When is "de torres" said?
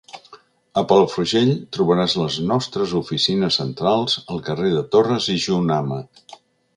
4.77-5.29